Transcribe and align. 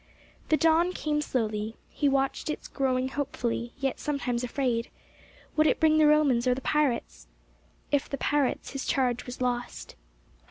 The 0.49 0.57
dawn 0.57 0.93
came 0.93 1.21
slowly. 1.21 1.75
He 1.91 2.09
watched 2.09 2.49
its 2.49 2.67
growing 2.67 3.09
hopefully, 3.09 3.71
yet 3.77 3.99
sometimes 3.99 4.43
afraid. 4.43 4.89
Would 5.55 5.67
it 5.67 5.79
bring 5.79 5.99
the 5.99 6.07
Romans 6.07 6.47
or 6.47 6.55
the 6.55 6.61
pirates? 6.61 7.27
If 7.91 8.09
the 8.09 8.17
pirates, 8.17 8.71
his 8.71 8.87
charge 8.87 9.27
was 9.27 9.41
lost. 9.41 9.95